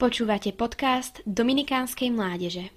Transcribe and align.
Počúvate 0.00 0.56
podcast 0.56 1.20
Dominikánskej 1.28 2.08
mládeže. 2.08 2.72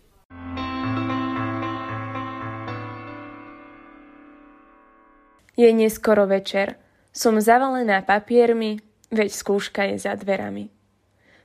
Je 5.55 5.69
neskoro 5.71 6.27
večer. 6.27 6.75
Som 7.15 7.39
zavalená 7.39 8.03
papiermi, 8.03 8.83
veď 9.07 9.31
skúška 9.31 9.87
je 9.87 10.03
za 10.03 10.19
dverami. 10.19 10.67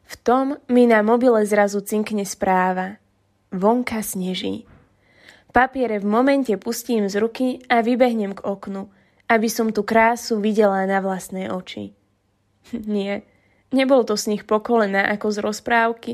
V 0.03 0.15
tom 0.27 0.59
mi 0.67 0.91
na 0.91 0.99
mobile 1.07 1.47
zrazu 1.47 1.79
cinkne 1.87 2.27
správa. 2.27 2.99
Vonka 3.55 4.03
sneží. 4.03 4.67
Papiere 5.55 6.03
v 6.03 6.11
momente 6.11 6.59
pustím 6.59 7.07
z 7.07 7.23
ruky 7.23 7.63
a 7.71 7.87
vybehnem 7.87 8.35
k 8.35 8.43
oknu, 8.43 8.91
aby 9.31 9.47
som 9.47 9.71
tú 9.71 9.87
krásu 9.87 10.43
videla 10.43 10.83
na 10.91 10.99
vlastné 10.99 11.55
oči. 11.55 11.95
Nie, 12.75 13.23
Nebol 13.69 14.01
to 14.09 14.17
snih 14.17 14.49
pokolená 14.49 15.13
ako 15.13 15.29
z 15.29 15.39
rozprávky 15.45 16.13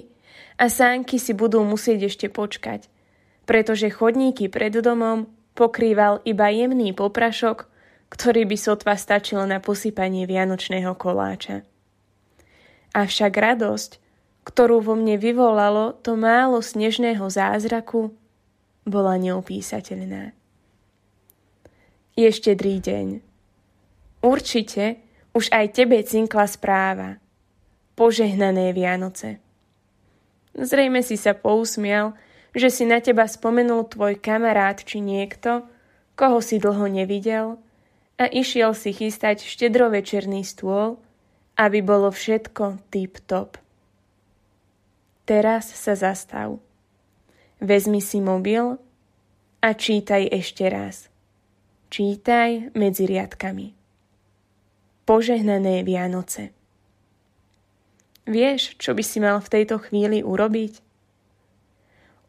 a 0.59 0.67
sánky 0.67 1.23
si 1.23 1.39
budú 1.39 1.63
musieť 1.63 2.11
ešte 2.11 2.27
počkať, 2.27 2.91
pretože 3.47 3.95
chodníky 3.95 4.51
pred 4.51 4.75
domom 4.75 5.31
pokrýval 5.55 6.19
iba 6.27 6.51
jemný 6.51 6.91
poprašok, 6.91 7.71
ktorý 8.11 8.43
by 8.51 8.57
sotva 8.59 8.95
stačil 8.99 9.43
na 9.47 9.63
posypanie 9.63 10.27
vianočného 10.27 10.99
koláča. 10.99 11.63
Avšak 12.95 13.35
radosť, 13.35 13.91
ktorú 14.47 14.83
vo 14.83 14.95
mne 14.99 15.15
vyvolalo 15.19 15.95
to 16.03 16.19
málo 16.19 16.59
snežného 16.59 17.27
zázraku, 17.31 18.11
bola 18.83 19.15
neopísateľná. 19.19 20.35
Je 22.15 22.29
štedrý 22.31 22.79
deň. 22.83 23.07
Určite 24.23 25.03
už 25.35 25.51
aj 25.55 25.67
tebe 25.75 25.99
cinkla 26.03 26.51
správa– 26.51 27.19
požehnané 27.95 28.75
Vianoce. 28.75 29.39
Zrejme 30.55 31.03
si 31.03 31.19
sa 31.19 31.35
pousmial, 31.35 32.15
že 32.55 32.71
si 32.71 32.87
na 32.87 33.03
teba 33.03 33.27
spomenul 33.27 33.91
tvoj 33.91 34.19
kamarát 34.23 34.79
či 34.79 35.03
niekto, 35.03 35.67
koho 36.15 36.39
si 36.39 36.63
dlho 36.63 36.87
nevidel 36.87 37.59
a 38.15 38.31
išiel 38.31 38.71
si 38.79 38.95
chystať 38.95 39.43
štedrovečerný 39.43 40.47
stôl, 40.47 41.03
aby 41.59 41.83
bolo 41.83 42.15
všetko 42.15 42.79
tip-top. 42.95 43.59
Teraz 45.27 45.67
sa 45.75 45.99
zastav. 45.99 46.63
Vezmi 47.59 47.99
si 47.99 48.23
mobil 48.23 48.79
a 49.59 49.69
čítaj 49.75 50.31
ešte 50.31 50.69
raz. 50.71 51.11
Čítaj 51.91 52.75
medzi 52.75 53.07
riadkami. 53.07 53.75
Požehnané 55.07 55.83
Vianoce. 55.83 56.64
Vieš, 58.25 58.81
čo 58.81 58.97
by 58.97 59.05
si 59.05 59.21
mal 59.21 59.37
v 59.45 59.53
tejto 59.53 59.77
chvíli 59.77 60.25
urobiť? 60.25 60.81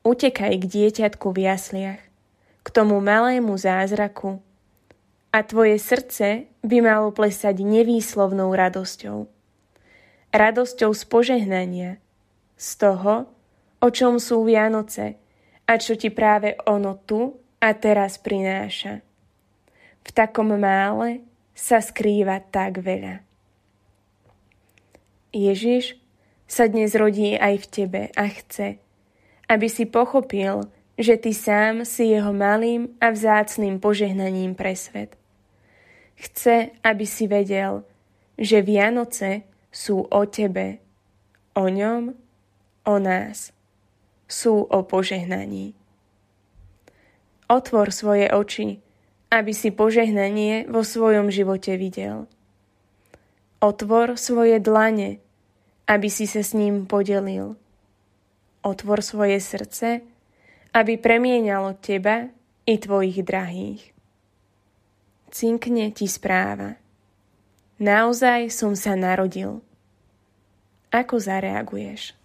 Utekaj 0.03 0.53
k 0.59 0.65
dieťatku 0.67 1.31
v 1.31 1.47
jasliach, 1.47 2.03
k 2.61 2.67
tomu 2.67 2.99
malému 2.99 3.55
zázraku 3.55 4.43
a 5.31 5.39
tvoje 5.39 5.79
srdce 5.79 6.51
by 6.67 6.77
malo 6.83 7.15
plesať 7.15 7.63
nevýslovnou 7.63 8.51
radosťou. 8.51 9.31
Radosťou 10.35 10.91
z 10.91 11.03
požehnania, 11.07 11.91
z 12.59 12.69
toho, 12.75 13.31
o 13.79 13.87
čom 13.87 14.19
sú 14.19 14.43
Vianoce 14.43 15.15
a 15.63 15.79
čo 15.79 15.95
ti 15.95 16.11
práve 16.11 16.59
ono 16.67 16.99
tu 17.07 17.39
a 17.63 17.71
teraz 17.71 18.19
prináša. 18.19 18.99
V 20.05 20.09
takom 20.11 20.53
mále 20.59 21.23
sa 21.55 21.79
skrýva 21.79 22.43
tak 22.51 22.83
veľa. 22.83 23.23
Ježiš 25.35 25.99
sa 26.47 26.71
dnes 26.71 26.95
rodí 26.95 27.35
aj 27.35 27.67
v 27.67 27.67
tebe 27.67 28.01
a 28.15 28.23
chce, 28.31 28.79
aby 29.51 29.67
si 29.67 29.83
pochopil, 29.83 30.71
že 30.95 31.19
ty 31.19 31.35
sám 31.35 31.83
si 31.83 32.15
jeho 32.15 32.31
malým 32.31 32.95
a 33.03 33.11
vzácným 33.11 33.83
požehnaním 33.83 34.55
pre 34.55 34.79
svet. 34.79 35.19
Chce, 36.15 36.71
aby 36.79 37.03
si 37.03 37.27
vedel, 37.27 37.83
že 38.39 38.63
Vianoce 38.63 39.43
sú 39.75 40.07
o 40.07 40.23
tebe, 40.23 40.79
o 41.51 41.67
ňom, 41.67 42.15
o 42.87 42.95
nás. 42.95 43.51
Sú 44.31 44.63
o 44.63 44.79
požehnaní. 44.87 45.75
Otvor 47.51 47.91
svoje 47.91 48.31
oči, 48.31 48.79
aby 49.29 49.51
si 49.51 49.69
požehnanie 49.69 50.63
vo 50.71 50.81
svojom 50.81 51.27
živote 51.27 51.75
videl. 51.75 52.25
Otvor 53.59 54.15
svoje 54.15 54.57
dlane, 54.63 55.24
aby 55.85 56.09
si 56.09 56.25
sa 56.25 56.41
s 56.41 56.57
ním 56.57 56.89
podelil. 56.89 57.57
Otvor 58.65 59.05
svoje 59.05 59.37
srdce, 59.37 60.01
aby 60.73 60.97
premienalo 60.97 61.77
teba 61.77 62.33
i 62.65 62.75
tvojich 62.81 63.21
drahých. 63.21 63.93
Cinkne 65.29 65.93
ti 65.93 66.09
správa. 66.09 66.81
Naozaj 67.77 68.49
som 68.49 68.73
sa 68.73 68.97
narodil. 68.97 69.61
Ako 70.89 71.19
zareaguješ? 71.19 72.15